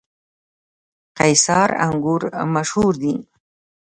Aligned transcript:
قیصار 1.17 1.69
انګور 1.85 2.21
مشهور 2.53 2.93
دي؟ 3.01 3.13